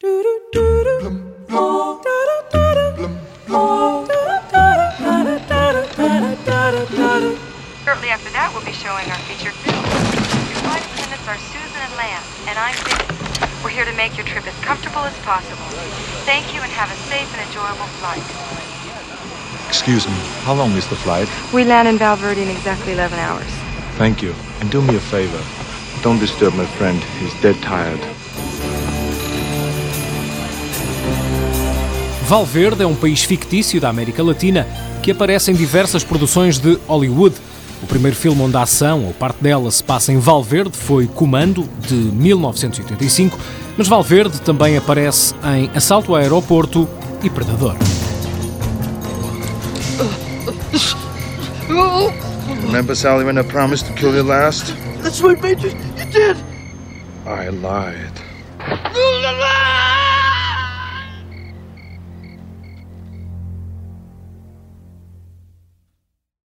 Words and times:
Shortly 0.00 0.14
after 8.14 8.30
that, 8.30 8.54
we'll 8.54 8.62
be 8.62 8.70
showing 8.70 9.10
our 9.10 9.18
feature 9.26 9.50
film. 9.50 9.74
Your 9.74 10.62
flight 10.62 10.86
attendants 10.86 11.26
are 11.26 11.34
Susan 11.50 11.82
and 11.82 11.90
Lance, 11.98 12.30
and 12.46 12.54
I'm 12.54 12.78
Vicky. 12.86 13.10
We're 13.64 13.74
here 13.74 13.84
to 13.84 13.92
make 13.98 14.16
your 14.16 14.24
trip 14.24 14.46
as 14.46 14.54
comfortable 14.62 15.02
as 15.02 15.18
possible. 15.26 15.66
Thank 16.22 16.54
you 16.54 16.62
and 16.62 16.70
have 16.70 16.92
a 16.92 16.98
safe 17.10 17.26
and 17.34 17.42
enjoyable 17.42 17.90
flight. 17.98 18.22
Excuse 19.66 20.06
me, 20.06 20.14
how 20.46 20.54
long 20.54 20.70
is 20.78 20.86
the 20.86 20.94
flight? 20.94 21.26
We 21.52 21.64
land 21.64 21.88
in 21.88 21.98
Valverde 21.98 22.40
in 22.40 22.48
exactly 22.50 22.92
11 22.92 23.18
hours. 23.18 23.50
Thank 23.98 24.22
you. 24.22 24.32
And 24.60 24.70
do 24.70 24.80
me 24.80 24.94
a 24.94 25.00
favor. 25.00 25.42
Don't 26.04 26.20
disturb 26.20 26.54
my 26.54 26.66
friend. 26.66 27.02
He's 27.18 27.34
dead 27.42 27.56
tired. 27.62 27.98
Valverde 32.28 32.82
é 32.82 32.86
um 32.86 32.94
país 32.94 33.24
fictício 33.24 33.80
da 33.80 33.88
América 33.88 34.22
Latina 34.22 34.66
que 35.02 35.10
aparece 35.10 35.50
em 35.50 35.54
diversas 35.54 36.04
produções 36.04 36.58
de 36.58 36.78
Hollywood. 36.86 37.34
O 37.82 37.86
primeiro 37.86 38.14
filme 38.14 38.42
onde 38.42 38.54
a 38.54 38.60
ação, 38.60 39.06
ou 39.06 39.14
parte 39.14 39.42
dela, 39.42 39.70
se 39.70 39.82
passa 39.82 40.12
em 40.12 40.18
Valverde 40.18 40.76
foi 40.76 41.06
Comando, 41.06 41.66
de 41.86 41.94
1985, 41.94 43.38
mas 43.78 43.88
Valverde 43.88 44.42
também 44.42 44.76
aparece 44.76 45.34
em 45.56 45.70
Assalto 45.74 46.14
ao 46.14 46.20
Aeroporto 46.20 46.86
e 47.22 47.30
Predador. 47.30 47.74
Remember, 52.66 52.94
Sally, 52.94 53.24
when 53.24 53.38
I 53.38 53.42
promised 53.42 53.86
to 53.86 53.94
kill 53.94 54.14
you 54.14 54.22
last? 54.22 54.74
That's 55.02 55.22
right, 55.22 55.40
Major. 55.40 55.68
You 55.96 56.04
did. 56.12 56.36
I 57.24 57.48
lied. 57.48 58.12